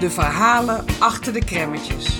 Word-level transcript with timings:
de 0.00 0.10
verhalen 0.10 0.84
achter 0.98 1.32
de 1.32 1.44
kremmetjes. 1.44 2.18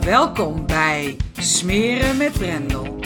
Welkom 0.00 0.66
bij 0.66 1.16
Smeren 1.38 2.16
met 2.16 2.32
Brendel. 2.32 2.96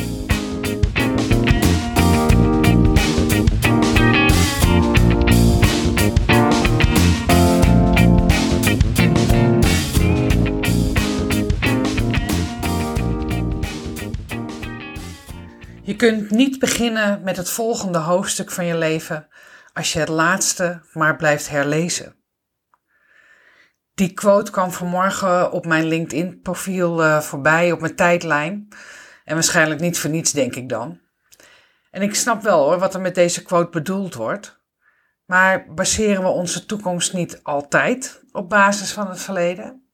Je 15.82 15.96
kunt 15.96 16.30
niet 16.30 16.58
beginnen 16.58 17.22
met 17.22 17.36
het 17.36 17.50
volgende 17.50 17.98
hoofdstuk 17.98 18.50
van 18.50 18.64
je 18.66 18.76
leven 18.76 19.26
als 19.72 19.92
je 19.92 19.98
het 19.98 20.08
laatste 20.08 20.80
maar 20.92 21.16
blijft 21.16 21.48
herlezen. 21.48 22.21
Die 24.02 24.12
quote 24.12 24.50
kwam 24.50 24.70
vanmorgen 24.70 25.52
op 25.52 25.66
mijn 25.66 25.84
LinkedIn-profiel 25.84 27.04
uh, 27.04 27.20
voorbij, 27.20 27.72
op 27.72 27.80
mijn 27.80 27.96
tijdlijn. 27.96 28.68
En 29.24 29.34
waarschijnlijk 29.34 29.80
niet 29.80 29.98
voor 29.98 30.10
niets, 30.10 30.32
denk 30.32 30.54
ik 30.54 30.68
dan. 30.68 31.00
En 31.90 32.02
ik 32.02 32.14
snap 32.14 32.42
wel 32.42 32.64
hoor 32.64 32.78
wat 32.78 32.94
er 32.94 33.00
met 33.00 33.14
deze 33.14 33.42
quote 33.42 33.70
bedoeld 33.70 34.14
wordt. 34.14 34.60
Maar 35.24 35.74
baseren 35.74 36.22
we 36.22 36.28
onze 36.28 36.66
toekomst 36.66 37.12
niet 37.12 37.40
altijd 37.42 38.22
op 38.32 38.48
basis 38.48 38.92
van 38.92 39.08
het 39.08 39.20
verleden? 39.20 39.88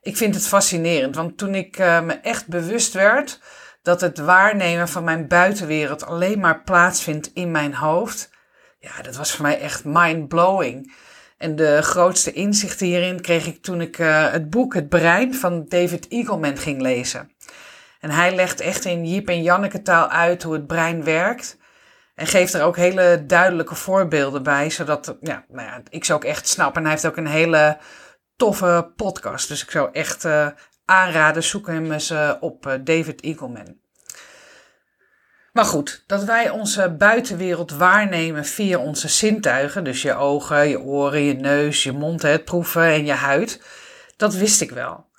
Ik 0.00 0.16
vind 0.16 0.34
het 0.34 0.46
fascinerend, 0.46 1.16
want 1.16 1.38
toen 1.38 1.54
ik 1.54 1.78
uh, 1.78 2.00
me 2.00 2.12
echt 2.12 2.48
bewust 2.48 2.92
werd 2.92 3.40
dat 3.82 4.00
het 4.00 4.18
waarnemen 4.18 4.88
van 4.88 5.04
mijn 5.04 5.28
buitenwereld 5.28 6.04
alleen 6.04 6.40
maar 6.40 6.62
plaatsvindt 6.62 7.30
in 7.32 7.50
mijn 7.50 7.74
hoofd, 7.74 8.30
ja, 8.78 9.02
dat 9.02 9.16
was 9.16 9.32
voor 9.32 9.44
mij 9.44 9.60
echt 9.60 9.84
mind-blowing. 9.84 10.94
En 11.42 11.56
de 11.56 11.82
grootste 11.82 12.32
inzichten 12.32 12.86
hierin 12.86 13.20
kreeg 13.20 13.46
ik 13.46 13.62
toen 13.62 13.80
ik 13.80 13.98
uh, 13.98 14.30
het 14.30 14.50
boek 14.50 14.74
Het 14.74 14.88
Brein 14.88 15.34
van 15.34 15.64
David 15.68 16.08
Eagleman 16.08 16.56
ging 16.56 16.80
lezen. 16.80 17.32
En 18.00 18.10
hij 18.10 18.34
legt 18.34 18.60
echt 18.60 18.84
in 18.84 19.06
Jiep 19.06 19.28
en 19.28 19.42
Janneke 19.42 19.82
taal 19.82 20.08
uit 20.08 20.42
hoe 20.42 20.52
het 20.52 20.66
brein 20.66 21.04
werkt. 21.04 21.58
En 22.14 22.26
geeft 22.26 22.54
er 22.54 22.62
ook 22.62 22.76
hele 22.76 23.24
duidelijke 23.26 23.74
voorbeelden 23.74 24.42
bij, 24.42 24.70
zodat 24.70 25.16
ja, 25.20 25.44
nou 25.48 25.68
ja, 25.68 25.82
ik 25.88 26.04
ze 26.04 26.14
ook 26.14 26.24
echt 26.24 26.48
snap. 26.48 26.76
En 26.76 26.82
hij 26.82 26.90
heeft 26.90 27.06
ook 27.06 27.16
een 27.16 27.26
hele 27.26 27.78
toffe 28.36 28.92
podcast. 28.96 29.48
Dus 29.48 29.62
ik 29.62 29.70
zou 29.70 29.88
echt 29.92 30.24
uh, 30.24 30.48
aanraden, 30.84 31.42
zoek 31.42 31.66
hem 31.66 31.92
eens 31.92 32.10
uh, 32.10 32.32
op 32.40 32.78
David 32.84 33.22
Eagleman. 33.22 33.81
Maar 35.52 35.64
goed, 35.64 36.04
dat 36.06 36.24
wij 36.24 36.50
onze 36.50 36.90
buitenwereld 36.90 37.70
waarnemen 37.70 38.44
via 38.44 38.78
onze 38.78 39.08
zintuigen, 39.08 39.84
dus 39.84 40.02
je 40.02 40.14
ogen, 40.14 40.68
je 40.68 40.80
oren, 40.80 41.22
je 41.22 41.34
neus, 41.34 41.82
je 41.82 41.92
mond, 41.92 42.22
het 42.22 42.44
proeven 42.44 42.82
en 42.82 43.04
je 43.04 43.12
huid, 43.12 43.62
dat 44.16 44.34
wist 44.34 44.60
ik 44.60 44.70
wel. 44.70 45.10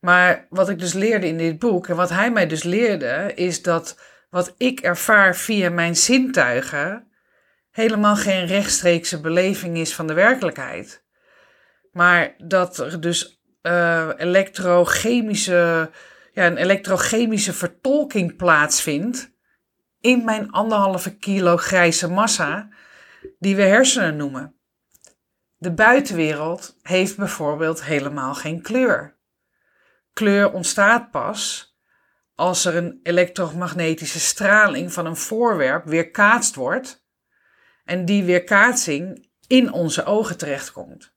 Maar 0.00 0.46
wat 0.50 0.68
ik 0.68 0.78
dus 0.78 0.92
leerde 0.92 1.26
in 1.26 1.38
dit 1.38 1.58
boek 1.58 1.88
en 1.88 1.96
wat 1.96 2.10
hij 2.10 2.30
mij 2.30 2.46
dus 2.46 2.62
leerde, 2.62 3.32
is 3.34 3.62
dat 3.62 4.00
wat 4.30 4.54
ik 4.56 4.80
ervaar 4.80 5.36
via 5.36 5.70
mijn 5.70 5.96
zintuigen 5.96 7.08
helemaal 7.70 8.16
geen 8.16 8.46
rechtstreekse 8.46 9.20
beleving 9.20 9.76
is 9.76 9.94
van 9.94 10.06
de 10.06 10.12
werkelijkheid. 10.12 11.04
Maar 11.92 12.34
dat 12.38 12.78
er 12.78 13.00
dus 13.00 13.42
uh, 13.62 14.08
elektrochemische, 14.16 15.90
ja, 16.32 16.46
een 16.46 16.56
elektrochemische 16.56 17.52
vertolking 17.52 18.36
plaatsvindt 18.36 19.36
in 20.00 20.24
mijn 20.24 20.50
anderhalve 20.50 21.16
kilo 21.16 21.56
grijze 21.56 22.10
massa, 22.10 22.68
die 23.38 23.56
we 23.56 23.62
hersenen 23.62 24.16
noemen. 24.16 24.58
De 25.56 25.72
buitenwereld 25.72 26.76
heeft 26.82 27.16
bijvoorbeeld 27.16 27.84
helemaal 27.84 28.34
geen 28.34 28.62
kleur. 28.62 29.16
Kleur 30.12 30.52
ontstaat 30.52 31.10
pas 31.10 31.72
als 32.34 32.64
er 32.64 32.76
een 32.76 33.00
elektromagnetische 33.02 34.20
straling 34.20 34.92
van 34.92 35.06
een 35.06 35.16
voorwerp 35.16 35.84
weerkaatst 35.84 36.54
wordt 36.54 37.06
en 37.84 38.04
die 38.04 38.24
weerkaatsing 38.24 39.28
in 39.46 39.72
onze 39.72 40.04
ogen 40.04 40.38
terechtkomt. 40.38 41.16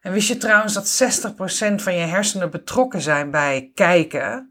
En 0.00 0.12
wist 0.12 0.28
je 0.28 0.36
trouwens 0.36 0.74
dat 0.74 1.32
60% 1.72 1.74
van 1.74 1.94
je 1.94 2.06
hersenen 2.06 2.50
betrokken 2.50 3.00
zijn 3.00 3.30
bij 3.30 3.70
kijken 3.74 4.49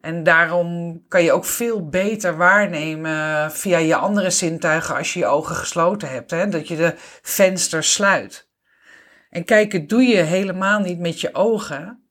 en 0.00 0.22
daarom 0.22 1.02
kan 1.08 1.22
je 1.22 1.32
ook 1.32 1.44
veel 1.44 1.88
beter 1.88 2.36
waarnemen 2.36 3.52
via 3.52 3.78
je 3.78 3.96
andere 3.96 4.30
zintuigen 4.30 4.96
als 4.96 5.12
je 5.12 5.18
je 5.18 5.26
ogen 5.26 5.56
gesloten 5.56 6.10
hebt. 6.10 6.30
Hè? 6.30 6.48
Dat 6.48 6.68
je 6.68 6.76
de 6.76 6.94
vensters 7.22 7.92
sluit. 7.92 8.48
En 9.30 9.44
kijken 9.44 9.86
doe 9.86 10.02
je 10.02 10.16
helemaal 10.16 10.80
niet 10.80 10.98
met 10.98 11.20
je 11.20 11.34
ogen. 11.34 12.10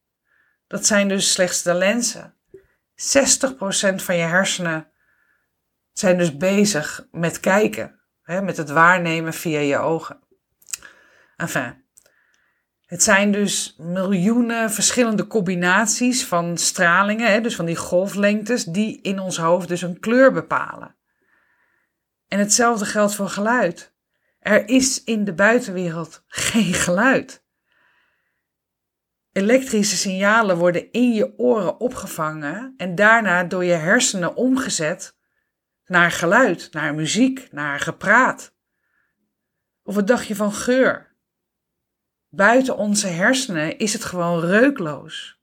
Dat 0.67 0.85
zijn 0.85 1.07
dus 1.07 1.31
slechts 1.31 1.61
de 1.61 1.73
lenzen. 1.73 2.33
60% 2.95 3.95
van 3.95 4.15
je 4.15 4.23
hersenen 4.23 4.91
zijn 5.91 6.17
dus 6.17 6.37
bezig 6.37 7.07
met 7.11 7.39
kijken. 7.39 7.99
Hè? 8.21 8.41
Met 8.41 8.57
het 8.57 8.69
waarnemen 8.69 9.33
via 9.33 9.59
je 9.59 9.77
ogen. 9.77 10.19
Enfin, 11.35 11.83
het 12.89 13.03
zijn 13.03 13.31
dus 13.31 13.75
miljoenen 13.77 14.71
verschillende 14.71 15.27
combinaties 15.27 16.25
van 16.25 16.57
stralingen, 16.57 17.43
dus 17.43 17.55
van 17.55 17.65
die 17.65 17.75
golflengtes, 17.75 18.63
die 18.63 19.01
in 19.01 19.19
ons 19.19 19.37
hoofd 19.37 19.67
dus 19.67 19.81
een 19.81 19.99
kleur 19.99 20.31
bepalen. 20.31 20.95
En 22.27 22.39
hetzelfde 22.39 22.85
geldt 22.85 23.15
voor 23.15 23.29
geluid. 23.29 23.93
Er 24.39 24.69
is 24.69 25.03
in 25.03 25.23
de 25.23 25.33
buitenwereld 25.33 26.23
geen 26.27 26.73
geluid. 26.73 27.43
Elektrische 29.31 29.97
signalen 29.97 30.57
worden 30.57 30.91
in 30.91 31.13
je 31.13 31.37
oren 31.37 31.79
opgevangen 31.79 32.73
en 32.77 32.95
daarna 32.95 33.43
door 33.43 33.63
je 33.63 33.73
hersenen 33.73 34.35
omgezet 34.35 35.17
naar 35.85 36.11
geluid, 36.11 36.67
naar 36.71 36.95
muziek, 36.95 37.47
naar 37.51 37.79
gepraat. 37.79 38.55
Of 39.83 39.95
wat 39.95 40.07
dacht 40.07 40.27
je 40.27 40.35
van 40.35 40.53
geur? 40.53 41.08
Buiten 42.29 42.77
onze 42.77 43.07
hersenen 43.07 43.77
is 43.77 43.93
het 43.93 44.03
gewoon 44.03 44.39
reukloos. 44.39 45.39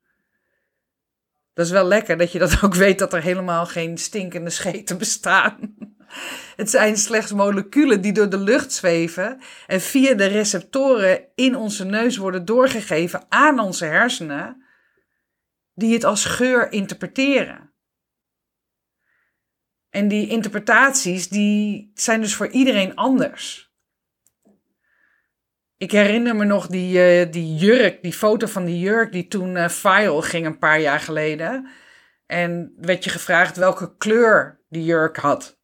Dat 1.53 1.67
is 1.67 1.73
wel 1.73 1.87
lekker 1.87 2.17
dat 2.17 2.33
je 2.33 2.39
dat 2.39 2.63
ook 2.63 2.75
weet 2.75 2.99
dat 2.99 3.13
er 3.13 3.23
helemaal 3.23 3.67
geen 3.67 3.99
stinkende 3.99 4.51
scheten 4.51 4.99
bestaan. 4.99 5.75
Het 6.57 6.71
zijn 6.71 6.97
slechts 6.97 7.33
moleculen 7.33 8.01
die 8.01 8.13
door 8.13 8.29
de 8.29 8.39
lucht 8.39 8.73
zweven 8.73 9.41
en 9.67 9.81
via 9.81 10.15
de 10.15 10.27
receptoren 10.27 11.25
in 11.35 11.57
onze 11.57 11.85
neus 11.85 12.17
worden 12.17 12.45
doorgegeven 12.45 13.25
aan 13.29 13.59
onze 13.59 13.85
hersenen, 13.85 14.65
die 15.75 15.95
het 15.95 16.05
als 16.05 16.25
geur 16.25 16.73
interpreteren. 16.73 17.73
En 19.91 20.09
die 20.09 20.29
interpretaties 20.29 21.29
die 21.29 21.91
zijn 21.95 22.21
dus 22.21 22.35
voor 22.35 22.49
iedereen 22.49 22.95
anders. 22.95 23.75
Ik 25.79 25.91
herinner 25.91 26.37
me 26.37 26.45
nog 26.45 26.67
die, 26.67 27.21
uh, 27.25 27.33
die 27.33 27.55
jurk, 27.55 28.03
die 28.03 28.13
foto 28.13 28.47
van 28.47 28.65
die 28.65 28.79
jurk 28.79 29.13
die 29.13 29.29
toen 29.29 29.57
uh, 29.57 29.69
viral 29.69 30.23
ging 30.23 30.47
een 30.47 30.59
paar 30.59 30.81
jaar 30.81 31.01
geleden. 31.01 31.69
En 32.27 32.75
werd 32.77 33.05
je 33.05 33.11
gevraagd 33.11 33.57
welke 33.57 33.97
kleur 33.97 34.61
die 34.69 34.85
jurk 34.85 35.17
had. 35.17 35.59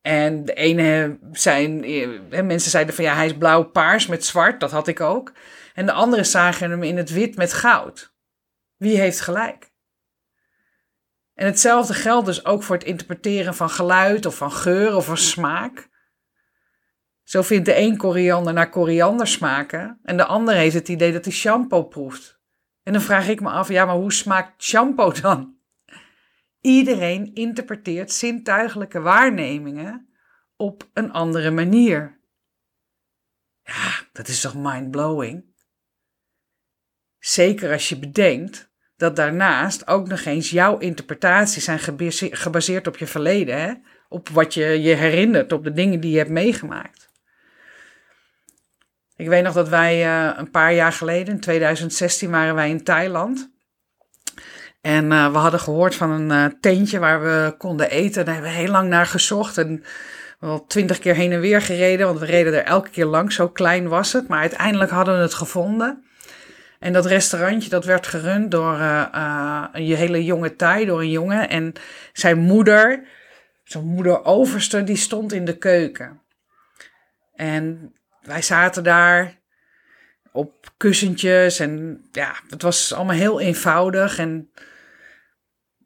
En 0.00 0.44
de 0.44 0.54
ene 0.54 1.18
zijn, 1.32 1.90
uh, 1.90 2.42
mensen 2.42 2.70
zeiden 2.70 2.94
van 2.94 3.04
ja, 3.04 3.14
hij 3.14 3.26
is 3.26 3.36
blauw-paars 3.36 4.06
met 4.06 4.24
zwart, 4.24 4.60
dat 4.60 4.70
had 4.70 4.86
ik 4.86 5.00
ook. 5.00 5.32
En 5.74 5.86
de 5.86 5.92
anderen 5.92 6.26
zagen 6.26 6.70
hem 6.70 6.82
in 6.82 6.96
het 6.96 7.10
wit 7.10 7.36
met 7.36 7.52
goud. 7.52 8.14
Wie 8.76 8.98
heeft 8.98 9.20
gelijk? 9.20 9.72
En 11.34 11.46
hetzelfde 11.46 11.94
geldt 11.94 12.26
dus 12.26 12.44
ook 12.44 12.62
voor 12.62 12.76
het 12.76 12.84
interpreteren 12.84 13.54
van 13.54 13.70
geluid 13.70 14.26
of 14.26 14.36
van 14.36 14.52
geur 14.52 14.96
of 14.96 15.04
van 15.04 15.16
smaak. 15.16 15.88
Zo 17.30 17.42
vindt 17.42 17.64
de 17.64 17.76
een 17.76 17.96
koriander 17.96 18.52
naar 18.52 18.70
koriander 18.70 19.26
smaken 19.26 19.98
en 20.02 20.16
de 20.16 20.24
ander 20.24 20.54
heeft 20.54 20.74
het 20.74 20.88
idee 20.88 21.12
dat 21.12 21.24
hij 21.24 21.34
shampoo 21.34 21.82
proeft. 21.82 22.40
En 22.82 22.92
dan 22.92 23.02
vraag 23.02 23.28
ik 23.28 23.40
me 23.40 23.50
af, 23.50 23.68
ja, 23.68 23.84
maar 23.84 23.94
hoe 23.94 24.12
smaakt 24.12 24.62
shampoo 24.62 25.12
dan? 25.12 25.56
Iedereen 26.60 27.34
interpreteert 27.34 28.12
zintuigelijke 28.12 29.00
waarnemingen 29.00 30.08
op 30.56 30.88
een 30.92 31.12
andere 31.12 31.50
manier. 31.50 32.20
Ja, 33.62 33.92
dat 34.12 34.28
is 34.28 34.40
toch 34.40 34.54
mind-blowing? 34.54 35.44
Zeker 37.18 37.72
als 37.72 37.88
je 37.88 37.98
bedenkt 37.98 38.70
dat 38.96 39.16
daarnaast 39.16 39.86
ook 39.86 40.08
nog 40.08 40.24
eens 40.24 40.50
jouw 40.50 40.78
interpretaties 40.78 41.64
zijn 41.64 41.78
gebaseerd 42.30 42.86
op 42.86 42.96
je 42.96 43.06
verleden, 43.06 43.60
hè? 43.60 43.72
op 44.08 44.28
wat 44.28 44.54
je 44.54 44.64
je 44.64 44.94
herinnert, 44.94 45.52
op 45.52 45.64
de 45.64 45.72
dingen 45.72 46.00
die 46.00 46.10
je 46.10 46.18
hebt 46.18 46.30
meegemaakt. 46.30 47.09
Ik 49.20 49.28
weet 49.28 49.42
nog 49.42 49.54
dat 49.54 49.68
wij 49.68 50.06
uh, 50.06 50.30
een 50.36 50.50
paar 50.50 50.72
jaar 50.72 50.92
geleden, 50.92 51.34
in 51.34 51.40
2016, 51.40 52.30
waren 52.30 52.54
wij 52.54 52.70
in 52.70 52.84
Thailand. 52.84 53.50
En 54.80 55.10
uh, 55.10 55.32
we 55.32 55.38
hadden 55.38 55.60
gehoord 55.60 55.94
van 55.94 56.10
een 56.10 56.30
uh, 56.30 56.58
tentje 56.60 56.98
waar 56.98 57.22
we 57.22 57.54
konden 57.58 57.90
eten. 57.90 58.24
Daar 58.24 58.34
hebben 58.34 58.52
we 58.52 58.58
heel 58.58 58.70
lang 58.70 58.88
naar 58.88 59.06
gezocht. 59.06 59.58
En 59.58 59.84
wel 60.38 60.66
twintig 60.66 60.98
keer 60.98 61.14
heen 61.14 61.32
en 61.32 61.40
weer 61.40 61.62
gereden, 61.62 62.06
want 62.06 62.18
we 62.18 62.26
reden 62.26 62.54
er 62.54 62.64
elke 62.64 62.90
keer 62.90 63.04
langs. 63.04 63.34
Zo 63.34 63.48
klein 63.48 63.88
was 63.88 64.12
het. 64.12 64.28
Maar 64.28 64.40
uiteindelijk 64.40 64.90
hadden 64.90 65.14
we 65.14 65.20
het 65.20 65.34
gevonden. 65.34 66.04
En 66.78 66.92
dat 66.92 67.06
restaurantje 67.06 67.70
dat 67.70 67.84
werd 67.84 68.06
gerund 68.06 68.50
door 68.50 68.78
een 69.72 69.96
hele 69.96 70.24
jonge 70.24 70.56
Thai, 70.56 70.86
door 70.86 71.00
een 71.00 71.10
jongen. 71.10 71.48
En 71.48 71.72
zijn 72.12 72.38
moeder, 72.38 73.06
zijn 73.64 73.84
moeder 73.84 74.24
overste, 74.24 74.84
die 74.84 74.96
stond 74.96 75.32
in 75.32 75.44
de 75.44 75.56
keuken. 75.56 76.20
En 77.34 77.94
wij 78.22 78.42
zaten 78.42 78.84
daar 78.84 79.38
op 80.32 80.72
kussentjes 80.76 81.58
en 81.58 82.04
ja, 82.12 82.34
het 82.48 82.62
was 82.62 82.92
allemaal 82.92 83.16
heel 83.16 83.40
eenvoudig 83.40 84.18
en 84.18 84.50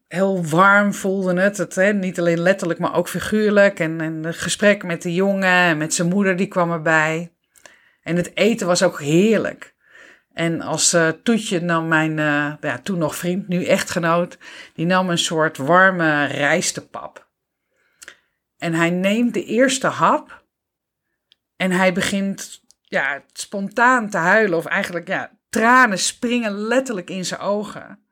heel 0.09 0.45
warm 0.45 0.95
voelde 0.95 1.41
het. 1.41 1.57
het 1.57 1.75
hè, 1.75 1.93
niet 1.93 2.19
alleen 2.19 2.41
letterlijk, 2.41 2.81
maar 2.81 2.95
ook 2.95 3.09
figuurlijk. 3.09 3.81
En, 3.81 4.01
en 4.01 4.25
het 4.25 4.37
gesprek 4.37 4.83
met 4.83 5.03
de 5.03 5.15
jongen 5.15 5.49
en 5.49 5.79
met 5.79 5.95
zijn 5.95 6.09
moeder, 6.09 6.37
die 6.37 6.47
kwam 6.47 6.73
erbij. 6.73 7.33
En 8.03 8.17
het 8.17 8.37
eten 8.37 8.67
was 8.67 8.83
ook 8.83 9.01
heerlijk. 9.01 9.75
En 10.33 10.61
als 10.61 10.95
uh, 10.95 11.09
Toetje 11.09 11.61
nam 11.61 11.89
mijn, 11.89 12.19
uh, 12.19 12.53
ja, 12.61 12.79
toen 12.83 12.99
nog 12.99 13.17
vriend, 13.17 13.49
nu 13.49 13.65
echtgenoot, 13.65 14.39
die 14.75 14.87
nam 14.87 15.11
een 15.11 15.19
soort 15.19 15.57
warme 15.57 16.25
rijstepap. 16.25 17.29
En 18.59 18.75
hij 18.75 18.91
neemt 18.91 19.35
de 19.35 19.45
eerste 19.45 19.87
hap 19.87 20.44
en 21.57 21.71
hij 21.71 21.93
begint 21.93 22.63
ja, 22.81 23.25
spontaan 23.33 24.11
te 24.11 24.17
huilen, 24.17 24.59
of 24.59 24.65
eigenlijk 24.65 25.09
ja, 25.09 25.39
tranen 25.49 25.99
springen 25.99 26.53
letterlijk 26.53 27.11
in 27.11 27.25
zijn 27.25 27.41
ogen. 27.41 28.05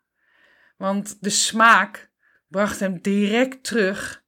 Want 0.77 1.23
de 1.23 1.31
smaak 1.31 2.11
bracht 2.49 2.81
hem 2.81 3.01
direct 3.01 3.65
terug 3.65 4.25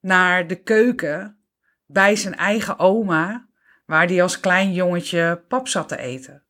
naar 0.00 0.46
de 0.46 0.62
keuken 0.62 1.40
bij 1.86 2.16
zijn 2.16 2.34
eigen 2.34 2.78
oma, 2.78 3.48
waar 3.86 4.06
hij 4.06 4.22
als 4.22 4.40
klein 4.40 4.72
jongetje 4.72 5.44
pap 5.48 5.68
zat 5.68 5.88
te 5.88 5.96
eten. 5.96 6.44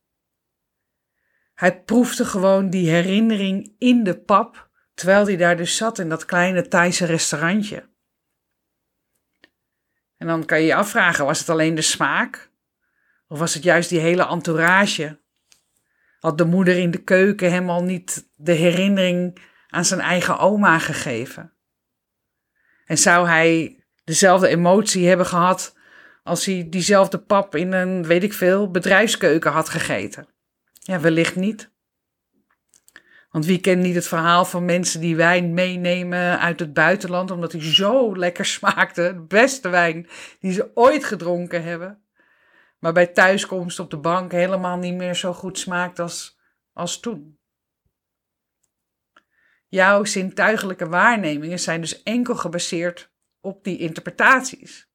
Hij 1.53 1.83
proefde 1.83 2.25
gewoon 2.25 2.69
die 2.69 2.89
herinnering 2.89 3.75
in 3.77 4.03
de 4.03 4.19
pap, 4.19 4.69
terwijl 4.93 5.25
hij 5.25 5.37
daar 5.37 5.57
dus 5.57 5.75
zat 5.75 5.99
in 5.99 6.09
dat 6.09 6.25
kleine 6.25 6.67
Thaise 6.67 7.05
restaurantje. 7.05 7.89
En 10.17 10.27
dan 10.27 10.45
kan 10.45 10.59
je 10.59 10.65
je 10.65 10.75
afvragen, 10.75 11.25
was 11.25 11.39
het 11.39 11.49
alleen 11.49 11.75
de 11.75 11.81
smaak? 11.81 12.51
Of 13.27 13.39
was 13.39 13.53
het 13.53 13.63
juist 13.63 13.89
die 13.89 13.99
hele 13.99 14.27
entourage? 14.27 15.19
Had 16.19 16.37
de 16.37 16.45
moeder 16.45 16.77
in 16.77 16.91
de 16.91 17.03
keuken 17.03 17.51
hem 17.51 17.69
al 17.69 17.83
niet 17.83 18.29
de 18.35 18.51
herinnering 18.51 19.41
aan 19.67 19.85
zijn 19.85 19.99
eigen 19.99 20.39
oma 20.39 20.79
gegeven? 20.79 21.53
En 22.85 22.97
zou 22.97 23.27
hij 23.27 23.83
dezelfde 24.03 24.47
emotie 24.47 25.07
hebben 25.07 25.25
gehad 25.25 25.75
als 26.23 26.45
hij 26.45 26.67
diezelfde 26.69 27.17
pap 27.17 27.55
in 27.55 27.71
een, 27.71 28.03
weet 28.03 28.23
ik 28.23 28.33
veel, 28.33 28.71
bedrijfskeuken 28.71 29.51
had 29.51 29.69
gegeten? 29.69 30.27
Ja, 30.73 30.99
wellicht 30.99 31.35
niet. 31.35 31.71
Want 33.37 33.49
wie 33.49 33.59
kent 33.59 33.81
niet 33.81 33.95
het 33.95 34.07
verhaal 34.07 34.45
van 34.45 34.65
mensen 34.65 35.01
die 35.01 35.15
wijn 35.15 35.53
meenemen 35.53 36.39
uit 36.39 36.59
het 36.59 36.73
buitenland, 36.73 37.31
omdat 37.31 37.51
hij 37.51 37.61
zo 37.61 38.17
lekker 38.17 38.45
smaakte, 38.45 39.01
de 39.01 39.21
beste 39.21 39.69
wijn 39.69 40.07
die 40.39 40.51
ze 40.51 40.71
ooit 40.73 41.03
gedronken 41.03 41.63
hebben, 41.63 42.03
maar 42.79 42.93
bij 42.93 43.07
thuiskomst 43.07 43.79
op 43.79 43.89
de 43.89 43.97
bank 43.97 44.31
helemaal 44.31 44.77
niet 44.77 44.93
meer 44.93 45.15
zo 45.15 45.33
goed 45.33 45.59
smaakt 45.59 45.99
als, 45.99 46.39
als 46.73 46.99
toen. 46.99 47.39
Jouw 49.67 50.03
zintuigelijke 50.03 50.89
waarnemingen 50.89 51.59
zijn 51.59 51.81
dus 51.81 52.03
enkel 52.03 52.35
gebaseerd 52.35 53.11
op 53.41 53.63
die 53.63 53.77
interpretaties. 53.77 54.89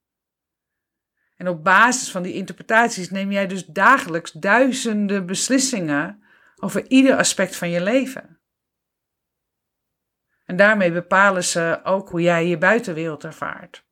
En 1.37 1.49
op 1.49 1.65
basis 1.65 2.11
van 2.11 2.23
die 2.23 2.35
interpretaties 2.35 3.11
neem 3.11 3.33
jij 3.33 3.47
dus 3.47 3.65
dagelijks 3.65 4.33
duizenden 4.33 5.27
beslissingen 5.27 6.22
over 6.65 6.91
ieder 6.91 7.17
aspect 7.17 7.57
van 7.57 7.71
je 7.71 7.83
leven. 7.83 8.41
En 10.45 10.57
daarmee 10.57 10.93
bepalen 10.93 11.45
ze 11.45 11.81
ook 11.85 12.09
hoe 12.09 12.21
jij 12.21 12.47
je 12.47 12.59
buitenwereld 12.59 13.25
ervaart. 13.25 13.87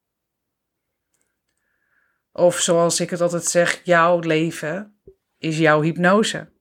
Of 2.32 2.58
zoals 2.58 3.00
ik 3.00 3.10
het 3.10 3.20
altijd 3.20 3.44
zeg, 3.44 3.84
jouw 3.84 4.18
leven 4.18 5.00
is 5.38 5.58
jouw 5.58 5.82
hypnose. 5.82 6.52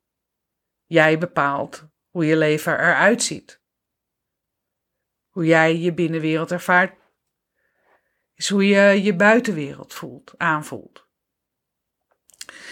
Jij 0.86 1.18
bepaalt 1.18 1.90
hoe 2.10 2.26
je 2.26 2.38
leven 2.38 2.74
eruit 2.74 3.24
ziet. 3.24 3.62
Hoe 5.30 5.46
jij 5.46 5.78
je 5.78 5.94
binnenwereld 5.94 6.52
ervaart, 6.52 7.00
is 8.34 8.50
hoe 8.50 8.68
je 8.68 9.04
je 9.04 9.16
buitenwereld 9.16 9.94
voelt, 9.94 10.34
aanvoelt. 10.38 11.09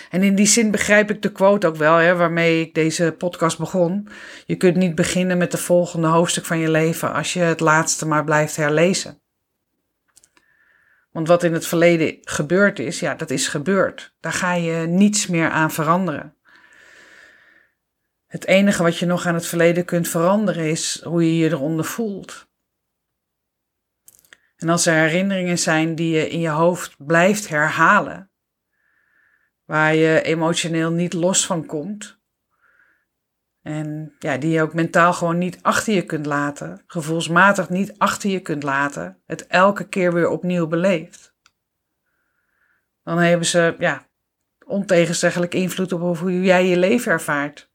En 0.10 0.24
in 0.24 0.36
die 0.36 0.46
zin 0.46 0.72
begrijp 0.72 1.10
ik 1.10 1.22
de 1.22 1.32
quote 1.32 1.68
ook 1.68 1.76
wel, 1.76 1.96
hè, 1.96 2.16
waarmee 2.16 2.62
ik 2.62 2.74
deze 2.74 3.16
podcast 3.18 3.58
begon. 3.58 4.08
Je 4.46 4.56
kunt 4.56 4.76
niet 4.76 4.96
beginnen 4.96 5.38
met 5.38 5.52
de 5.52 5.58
volgende 5.58 6.08
hoofdstuk 6.08 6.46
van 6.46 6.58
je 6.58 6.70
leven 6.70 7.14
als 7.14 7.34
je 7.34 7.40
het 7.40 7.60
laatste 7.60 8.08
maar 8.08 8.24
blijft 8.24 8.56
herlezen. 8.56 9.22
Want 11.12 11.28
wat 11.28 11.44
in 11.44 11.54
het 11.54 11.68
verleden 11.68 12.18
gebeurd 12.22 12.80
is, 12.80 13.00
ja, 13.00 13.16
dat 13.16 13.30
is 13.30 13.48
gebeurd. 13.48 14.16
Daar 14.20 14.34
ga 14.34 14.54
je 14.54 14.88
niets 14.88 15.28
meer 15.28 15.50
aan 15.50 15.72
veranderen. 15.72 16.36
Het 18.28 18.46
enige 18.46 18.84
wat 18.84 18.98
je 18.98 19.06
nog 19.06 19.26
aan 19.26 19.34
het 19.34 19.46
verleden 19.46 19.86
kunt 19.86 20.08
veranderen 20.08 20.70
is 20.70 21.02
hoe 21.04 21.26
je 21.26 21.38
je 21.38 21.50
eronder 21.50 21.86
voelt. 21.86 22.48
En 24.58 24.70
als 24.70 24.86
er 24.86 24.94
herinneringen 24.94 25.60
zijn 25.60 25.96
die 25.96 26.16
je 26.16 26.30
in 26.30 26.40
je 26.40 26.50
hoofd 26.50 26.96
blijft 26.98 27.48
herhalen, 27.48 28.32
waar 29.68 29.96
je 29.96 30.22
emotioneel 30.22 30.92
niet 30.92 31.14
los 31.14 31.46
van 31.46 31.66
komt. 31.66 32.20
En 33.62 34.16
ja, 34.20 34.38
die 34.38 34.52
je 34.52 34.62
ook 34.62 34.74
mentaal 34.74 35.14
gewoon 35.14 35.38
niet 35.38 35.60
achter 35.62 35.94
je 35.94 36.06
kunt 36.06 36.26
laten, 36.26 36.84
gevoelsmatig 36.88 37.70
niet 37.70 37.98
achter 37.98 38.30
je 38.30 38.40
kunt 38.40 38.64
laten, 38.64 39.22
het 39.26 39.48
elke 39.48 39.88
keer 39.88 40.14
weer 40.14 40.30
opnieuw 40.30 40.68
beleeft. 40.68 41.36
Dan 43.04 43.18
hebben 43.18 43.46
ze 43.46 43.76
ja, 43.80 44.08
ontegenzeggelijk 44.66 45.54
invloed 45.54 45.92
op 45.92 46.18
hoe 46.18 46.42
jij 46.42 46.68
je 46.68 46.78
leven 46.78 47.12
ervaart. 47.12 47.72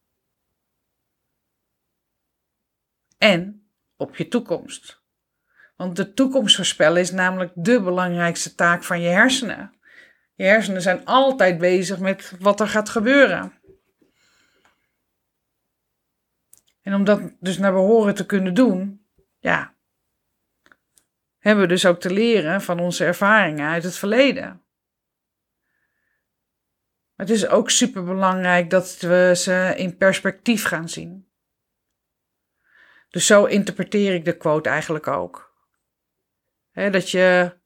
En 3.18 3.66
op 3.96 4.16
je 4.16 4.28
toekomst. 4.28 5.02
Want 5.76 5.96
de 5.96 6.14
toekomst 6.14 6.56
voorspellen 6.56 7.00
is 7.00 7.10
namelijk 7.10 7.52
de 7.54 7.82
belangrijkste 7.82 8.54
taak 8.54 8.84
van 8.84 9.00
je 9.00 9.08
hersenen. 9.08 9.80
Je 10.34 10.44
hersenen 10.44 10.82
zijn 10.82 11.04
altijd 11.04 11.58
bezig 11.58 11.98
met 11.98 12.32
wat 12.38 12.60
er 12.60 12.68
gaat 12.68 12.88
gebeuren. 12.88 13.60
En 16.82 16.94
om 16.94 17.04
dat 17.04 17.32
dus 17.40 17.58
naar 17.58 17.72
behoren 17.72 18.14
te 18.14 18.26
kunnen 18.26 18.54
doen, 18.54 19.06
ja, 19.38 19.74
hebben 21.38 21.62
we 21.62 21.68
dus 21.68 21.86
ook 21.86 22.00
te 22.00 22.10
leren 22.10 22.62
van 22.62 22.80
onze 22.80 23.04
ervaringen 23.04 23.68
uit 23.68 23.84
het 23.84 23.96
verleden. 23.96 24.60
het 27.16 27.30
is 27.30 27.46
ook 27.46 27.70
super 27.70 28.04
belangrijk 28.04 28.70
dat 28.70 29.00
we 29.00 29.32
ze 29.36 29.72
in 29.76 29.96
perspectief 29.96 30.64
gaan 30.64 30.88
zien. 30.88 31.30
Dus 33.08 33.26
zo 33.26 33.44
interpreteer 33.44 34.14
ik 34.14 34.24
de 34.24 34.36
quote 34.36 34.68
eigenlijk 34.68 35.06
ook. 35.06 35.54
dat 36.72 37.10
je 37.10 37.60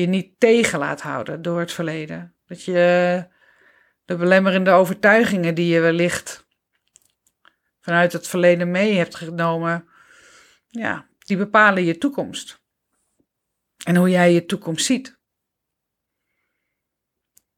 je 0.00 0.06
niet 0.06 0.40
tegen 0.40 0.78
laat 0.78 1.00
houden 1.00 1.42
door 1.42 1.60
het 1.60 1.72
verleden. 1.72 2.34
Dat 2.46 2.64
je 2.64 3.34
De 4.04 4.16
belemmerende 4.16 4.70
overtuigingen 4.70 5.54
die 5.54 5.66
je 5.66 5.80
wellicht 5.80 6.46
vanuit 7.80 8.12
het 8.12 8.28
verleden 8.28 8.70
mee 8.70 8.96
hebt 8.96 9.14
genomen, 9.14 9.88
ja, 10.68 11.06
die 11.18 11.36
bepalen 11.36 11.84
je 11.84 11.98
toekomst. 11.98 12.62
En 13.84 13.96
hoe 13.96 14.10
jij 14.10 14.32
je 14.32 14.46
toekomst 14.46 14.86
ziet. 14.86 15.18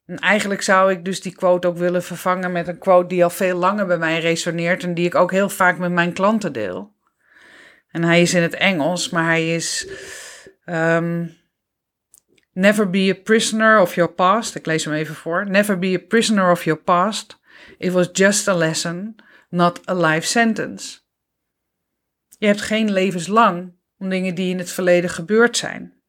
En 0.06 0.16
eigenlijk 0.16 0.62
zou 0.62 0.90
ik 0.90 1.04
dus 1.04 1.20
die 1.20 1.34
quote 1.34 1.68
ook 1.68 1.76
willen 1.76 2.02
vervangen 2.02 2.52
met 2.52 2.68
een 2.68 2.78
quote 2.78 3.08
die 3.08 3.24
al 3.24 3.30
veel 3.30 3.56
langer 3.56 3.86
bij 3.86 3.98
mij 3.98 4.20
resoneert 4.20 4.82
en 4.82 4.94
die 4.94 5.06
ik 5.06 5.14
ook 5.14 5.30
heel 5.30 5.48
vaak 5.48 5.78
met 5.78 5.92
mijn 5.92 6.12
klanten 6.12 6.52
deel. 6.52 6.94
En 7.88 8.02
hij 8.02 8.20
is 8.20 8.34
in 8.34 8.42
het 8.42 8.54
Engels, 8.54 9.10
maar 9.10 9.24
hij 9.24 9.54
is 9.54 9.88
um, 10.66 11.37
Never 12.58 12.90
be 12.90 13.08
a 13.10 13.14
prisoner 13.14 13.80
of 13.80 13.94
your 13.94 14.12
past. 14.12 14.54
Ik 14.54 14.66
lees 14.66 14.84
hem 14.84 14.94
even 14.94 15.14
voor. 15.14 15.50
Never 15.50 15.78
be 15.78 15.94
a 16.02 16.06
prisoner 16.06 16.50
of 16.50 16.64
your 16.64 16.82
past. 16.82 17.38
It 17.76 17.92
was 17.92 18.08
just 18.12 18.48
a 18.48 18.54
lesson, 18.54 19.16
not 19.48 19.88
a 19.88 19.94
life 19.94 20.26
sentence. 20.26 20.98
Je 22.38 22.46
hebt 22.46 22.60
geen 22.60 22.92
levenslang 22.92 23.74
om 23.98 24.08
dingen 24.08 24.34
die 24.34 24.50
in 24.50 24.58
het 24.58 24.70
verleden 24.70 25.10
gebeurd 25.10 25.56
zijn. 25.56 26.02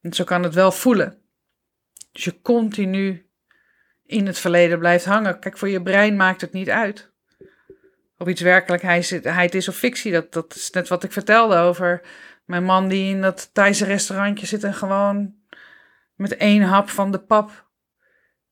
En 0.00 0.12
zo 0.12 0.24
kan 0.24 0.42
het 0.42 0.54
wel 0.54 0.72
voelen. 0.72 1.22
Dus 2.12 2.24
je 2.24 2.40
continu 2.40 3.30
in 4.04 4.26
het 4.26 4.38
verleden 4.38 4.78
blijft 4.78 5.04
hangen. 5.04 5.38
Kijk, 5.38 5.58
voor 5.58 5.68
je 5.68 5.82
brein 5.82 6.16
maakt 6.16 6.40
het 6.40 6.52
niet 6.52 6.70
uit. 6.70 7.12
Of 8.18 8.28
iets 8.28 8.40
werkelijkheid 8.40 9.54
is 9.54 9.68
of 9.68 9.76
fictie. 9.76 10.12
Dat, 10.12 10.32
dat 10.32 10.54
is 10.54 10.70
net 10.70 10.88
wat 10.88 11.04
ik 11.04 11.12
vertelde 11.12 11.56
over 11.56 12.02
mijn 12.50 12.64
man 12.64 12.88
die 12.88 13.14
in 13.14 13.20
dat 13.20 13.50
Thaise 13.52 13.84
restaurantje 13.84 14.46
zit 14.46 14.64
en 14.64 14.74
gewoon 14.74 15.34
met 16.14 16.36
één 16.36 16.62
hap 16.62 16.88
van 16.88 17.10
de 17.10 17.18
pap 17.18 17.68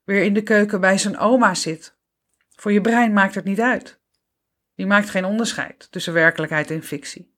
weer 0.04 0.22
in 0.22 0.34
de 0.34 0.42
keuken 0.42 0.80
bij 0.80 0.98
zijn 0.98 1.18
oma 1.18 1.54
zit. 1.54 1.96
Voor 2.56 2.72
je 2.72 2.80
brein 2.80 3.12
maakt 3.12 3.34
het 3.34 3.44
niet 3.44 3.60
uit. 3.60 4.00
Die 4.74 4.86
maakt 4.86 5.10
geen 5.10 5.24
onderscheid 5.24 5.90
tussen 5.90 6.12
werkelijkheid 6.12 6.70
en 6.70 6.82
fictie. 6.82 7.36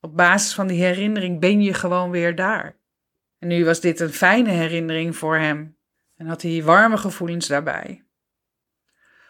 Op 0.00 0.16
basis 0.16 0.54
van 0.54 0.66
die 0.66 0.82
herinnering 0.82 1.40
ben 1.40 1.62
je 1.62 1.74
gewoon 1.74 2.10
weer 2.10 2.34
daar. 2.34 2.76
En 3.38 3.48
nu 3.48 3.64
was 3.64 3.80
dit 3.80 4.00
een 4.00 4.12
fijne 4.12 4.50
herinnering 4.50 5.16
voor 5.16 5.36
hem 5.36 5.76
en 6.16 6.26
had 6.26 6.42
hij 6.42 6.62
warme 6.62 6.96
gevoelens 6.96 7.46
daarbij. 7.46 8.04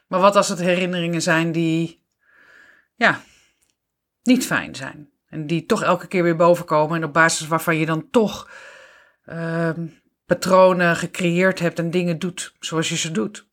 Maar 0.06 0.20
wat 0.20 0.36
als 0.36 0.48
het 0.48 0.58
herinneringen 0.58 1.22
zijn 1.22 1.52
die, 1.52 2.04
ja, 2.94 3.22
niet 4.22 4.46
fijn 4.46 4.74
zijn? 4.74 5.09
En 5.30 5.46
die 5.46 5.66
toch 5.66 5.82
elke 5.82 6.06
keer 6.06 6.22
weer 6.22 6.36
bovenkomen 6.36 6.96
en 6.96 7.04
op 7.04 7.12
basis 7.12 7.46
waarvan 7.46 7.76
je 7.76 7.86
dan 7.86 8.10
toch 8.10 8.50
uh, 9.26 9.70
patronen 10.26 10.96
gecreëerd 10.96 11.58
hebt 11.58 11.78
en 11.78 11.90
dingen 11.90 12.18
doet 12.18 12.54
zoals 12.60 12.88
je 12.88 12.96
ze 12.96 13.10
doet. 13.10 13.48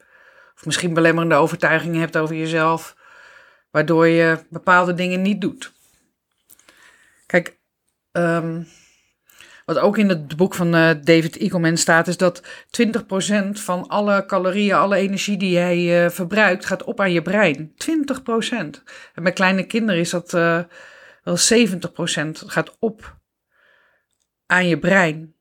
Of 0.55 0.65
misschien 0.65 0.93
belemmerende 0.93 1.35
overtuigingen 1.35 1.99
hebt 1.99 2.17
over 2.17 2.35
jezelf, 2.35 2.95
waardoor 3.71 4.07
je 4.07 4.45
bepaalde 4.49 4.93
dingen 4.93 5.21
niet 5.21 5.41
doet. 5.41 5.73
Kijk, 7.25 7.57
um, 8.11 8.67
wat 9.65 9.77
ook 9.77 9.97
in 9.97 10.09
het 10.09 10.35
boek 10.37 10.53
van 10.53 10.75
uh, 10.75 10.89
David 11.01 11.37
Eagleman 11.37 11.77
staat, 11.77 12.07
is 12.07 12.17
dat 12.17 12.41
20% 12.41 12.47
van 13.51 13.87
alle 13.87 14.25
calorieën, 14.25 14.75
alle 14.75 14.95
energie 14.95 15.37
die 15.37 15.51
jij 15.51 16.03
uh, 16.03 16.09
verbruikt, 16.09 16.65
gaat 16.65 16.83
op 16.83 16.99
aan 16.99 17.11
je 17.11 17.21
brein. 17.21 17.71
20%. 17.71 18.55
En 19.13 19.23
bij 19.23 19.33
kleine 19.33 19.63
kinderen 19.63 20.01
is 20.01 20.09
dat 20.09 20.33
uh, 20.33 20.59
wel 21.27 21.67
70% 21.67 22.31
gaat 22.31 22.75
op 22.79 23.17
aan 24.45 24.67
je 24.67 24.79
brein. 24.79 25.35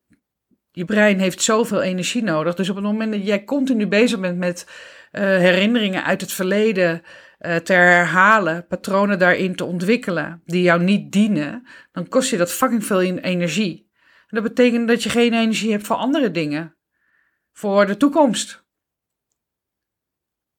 Je 0.71 0.85
brein 0.85 1.19
heeft 1.19 1.43
zoveel 1.43 1.83
energie 1.83 2.23
nodig. 2.23 2.55
Dus 2.55 2.69
op 2.69 2.77
het 2.77 2.85
moment 2.85 3.13
dat 3.13 3.27
jij 3.27 3.45
continu 3.45 3.87
bezig 3.87 4.21
bent 4.21 4.39
met 4.39 4.67
herinneringen 5.11 6.05
uit 6.05 6.21
het 6.21 6.33
verleden 6.33 7.03
te 7.39 7.73
herhalen, 7.73 8.67
patronen 8.67 9.19
daarin 9.19 9.57
te 9.57 9.65
ontwikkelen 9.65 10.43
die 10.45 10.63
jou 10.63 10.83
niet 10.83 11.13
dienen, 11.13 11.67
dan 11.93 12.09
kost 12.09 12.31
je 12.31 12.37
dat 12.37 12.53
fucking 12.53 12.85
veel 12.85 13.01
energie. 13.01 13.91
En 14.27 14.43
dat 14.43 14.43
betekent 14.43 14.89
dat 14.89 15.03
je 15.03 15.11
geen 15.11 15.33
energie 15.33 15.71
hebt 15.71 15.87
voor 15.87 15.97
andere 15.97 16.31
dingen. 16.31 16.77
Voor 17.53 17.87
de 17.87 17.97
toekomst. 17.97 18.65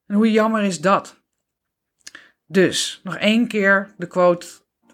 En 0.06 0.14
hoe 0.14 0.30
jammer 0.30 0.62
is 0.62 0.80
dat? 0.80 1.22
Dus, 2.46 3.00
nog 3.02 3.16
één 3.16 3.48
keer 3.48 3.94
de 3.96 4.06
quote 4.06 4.46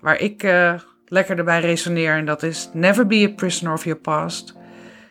waar 0.04 0.20
ik 0.20 0.42
uh, 0.42 0.74
lekker 1.06 1.38
erbij 1.38 1.60
resoneer. 1.60 2.16
En 2.16 2.24
dat 2.24 2.42
is: 2.42 2.70
Never 2.72 3.06
be 3.06 3.28
a 3.30 3.34
prisoner 3.34 3.72
of 3.72 3.84
your 3.84 4.00
past. 4.00 4.54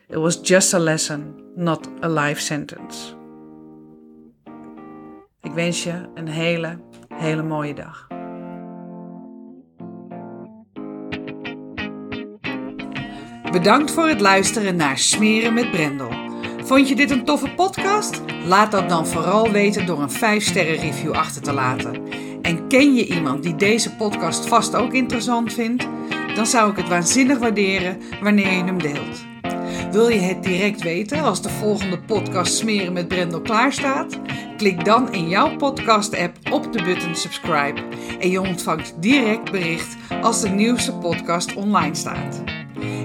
It 0.09 0.15
was 0.15 0.39
just 0.41 0.73
a 0.73 0.79
lesson, 0.79 1.41
not 1.55 1.89
a 2.03 2.09
life 2.09 2.41
sentence. 2.41 3.13
Ik 5.41 5.51
wens 5.53 5.83
je 5.83 6.09
een 6.13 6.27
hele, 6.27 6.79
hele 7.13 7.43
mooie 7.43 7.73
dag. 7.73 8.07
Bedankt 13.51 13.91
voor 13.91 14.07
het 14.07 14.21
luisteren 14.21 14.75
naar 14.75 14.97
Smeren 14.97 15.53
met 15.53 15.71
Brendel. 15.71 16.11
Vond 16.63 16.89
je 16.89 16.95
dit 16.95 17.11
een 17.11 17.25
toffe 17.25 17.49
podcast? 17.55 18.21
Laat 18.45 18.71
dat 18.71 18.89
dan 18.89 19.07
vooral 19.07 19.51
weten 19.51 19.85
door 19.85 20.01
een 20.01 20.41
5-sterren 20.41 20.79
review 20.79 21.11
achter 21.11 21.41
te 21.41 21.53
laten. 21.53 22.01
En 22.43 22.67
ken 22.67 22.95
je 22.95 23.05
iemand 23.05 23.43
die 23.43 23.55
deze 23.55 23.95
podcast 23.95 24.45
vast 24.45 24.75
ook 24.75 24.93
interessant 24.93 25.53
vindt? 25.53 25.87
Dan 26.35 26.45
zou 26.45 26.71
ik 26.71 26.77
het 26.77 26.87
waanzinnig 26.87 27.37
waarderen 27.39 27.97
wanneer 28.21 28.51
je 28.51 28.63
hem 28.63 28.81
deelt. 28.81 29.25
Wil 29.91 30.09
je 30.09 30.19
het 30.19 30.43
direct 30.43 30.81
weten 30.81 31.23
als 31.23 31.41
de 31.41 31.49
volgende 31.49 31.99
podcast 31.99 32.53
Smeren 32.53 32.93
met 32.93 33.07
Brendel 33.07 33.41
klaar 33.41 33.73
staat? 33.73 34.19
Klik 34.57 34.85
dan 34.85 35.13
in 35.13 35.29
jouw 35.29 35.55
podcast-app 35.55 36.37
op 36.51 36.73
de 36.73 36.83
button 36.83 37.15
subscribe 37.15 37.81
en 38.19 38.29
je 38.29 38.41
ontvangt 38.41 38.93
direct 38.99 39.51
bericht 39.51 39.95
als 40.21 40.41
de 40.41 40.49
nieuwste 40.49 40.93
podcast 40.93 41.53
online 41.53 41.95
staat. 41.95 42.43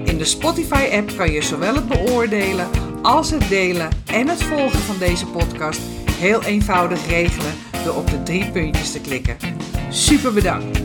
In 0.03 0.17
de 0.17 0.25
Spotify-app 0.25 1.17
kan 1.17 1.31
je 1.31 1.41
zowel 1.41 1.75
het 1.75 1.87
beoordelen 1.87 2.67
als 3.01 3.31
het 3.31 3.49
delen 3.49 3.89
en 4.05 4.27
het 4.27 4.43
volgen 4.43 4.79
van 4.79 4.97
deze 4.97 5.25
podcast 5.25 5.81
heel 6.11 6.43
eenvoudig 6.43 7.07
regelen 7.07 7.53
door 7.83 7.95
op 7.95 8.09
de 8.09 8.23
drie 8.23 8.51
puntjes 8.51 8.91
te 8.91 9.01
klikken. 9.01 9.37
Super 9.89 10.33
bedankt! 10.33 10.79